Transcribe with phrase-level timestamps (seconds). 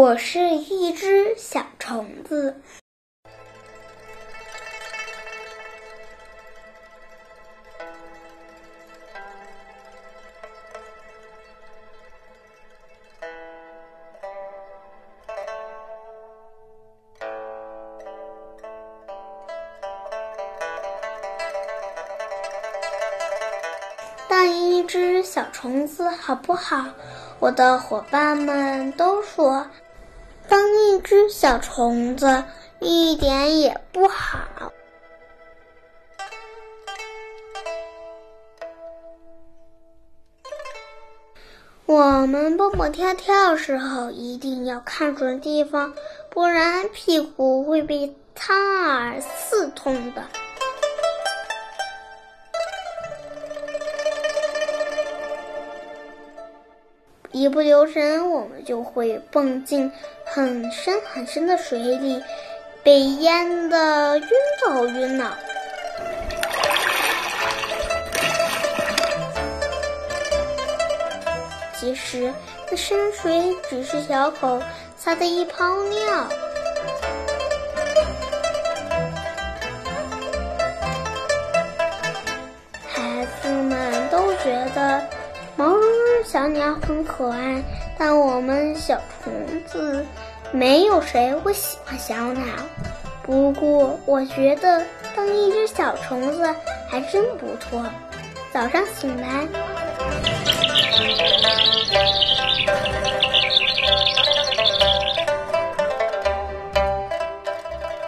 [0.00, 2.56] 我是一只小虫子。
[24.26, 26.86] 当一只小虫子好不好？
[27.38, 29.66] 我的伙伴们都说，
[30.50, 32.44] 当一只小虫子
[32.80, 34.72] 一点也不好。
[41.86, 45.94] 我们蹦蹦跳跳时候一定要看准地方，
[46.28, 50.24] 不然屁股会被苍耳刺痛的。
[57.32, 59.90] 一不留神，我们就会蹦进
[60.32, 62.22] 很深很深的水里，
[62.84, 64.28] 被淹得晕
[64.64, 65.34] 头晕脑。
[71.74, 72.32] 其实，
[72.70, 74.62] 那深水只是小狗
[74.96, 76.28] 撒的一泡尿。
[82.86, 85.02] 孩子们都觉得。
[85.56, 87.62] 毛茸茸小鸟很可爱，
[88.00, 89.30] 但我们小虫
[89.66, 90.06] 子
[90.52, 92.46] 没有谁会喜欢小鸟。
[93.22, 94.82] 不过，我觉得
[95.14, 96.42] 当一只小虫子
[96.88, 97.84] 还真不错。
[98.50, 99.46] 早上醒来，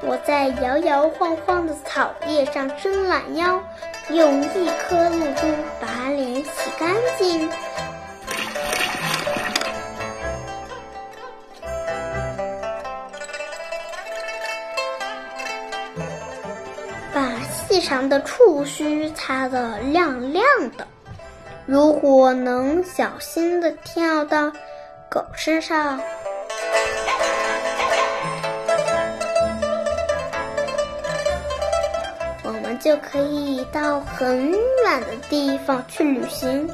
[0.00, 3.62] 我在摇摇晃晃的草叶上伸懒腰。
[4.10, 5.46] 用一颗露珠
[5.80, 7.48] 把脸洗干净，
[17.74, 20.44] 细长的触须擦得亮亮
[20.78, 20.86] 的。
[21.66, 24.48] 如果能小心的跳到
[25.10, 26.00] 狗身上。
[32.44, 36.70] 我们就可以到很远的地方去旅行，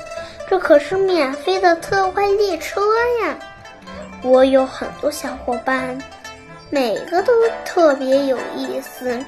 [0.51, 2.83] 这可是免费的特快列车
[3.25, 3.39] 呀！
[4.23, 5.99] 我有很多小伙伴，
[6.69, 7.33] 每个都
[7.65, 9.19] 特别有意思，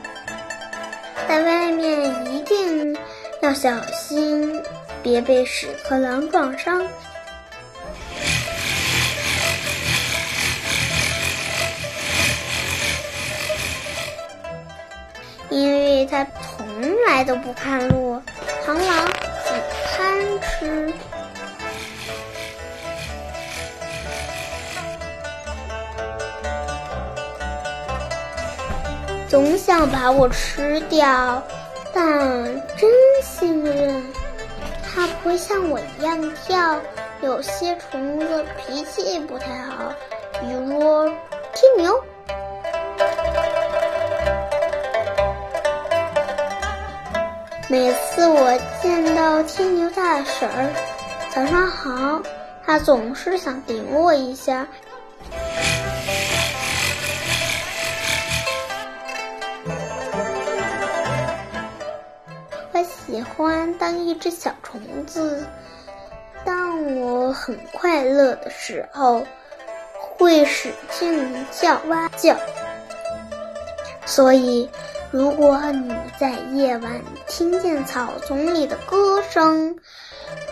[1.29, 2.97] 在外面一定
[3.41, 4.63] 要小心，
[5.03, 6.87] 别被屎壳郎撞伤。
[15.49, 16.67] 因为它从
[17.07, 18.21] 来都不看路，
[18.67, 19.07] 螳螂
[19.45, 19.61] 很
[19.97, 20.93] 贪吃，
[29.33, 31.43] 总想把我吃掉，
[31.95, 32.05] 但
[32.77, 32.91] 真
[33.23, 34.13] 幸运
[34.85, 36.79] 它不会像我一样跳。
[37.23, 39.91] 有些虫子脾气不太好，
[40.39, 41.09] 比如
[41.55, 42.05] 天牛。
[47.71, 50.71] 每次我见到天牛大婶儿，
[51.35, 52.21] 早上好，
[52.67, 54.67] 他总是想顶我一下。
[63.13, 65.47] 喜欢当一只小虫子，
[66.47, 69.23] 当我很快乐的时候，
[70.17, 72.35] 会使劲叫哇叫，
[74.07, 74.67] 所以。
[75.11, 76.91] 如果你在夜晚
[77.29, 79.77] 听见草丛里的歌声，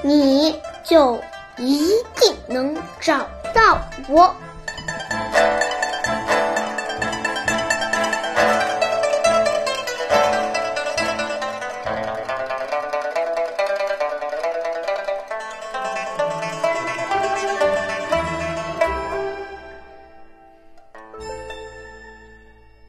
[0.02, 0.54] 你
[0.84, 1.18] 就
[1.56, 4.34] 一定能找到我。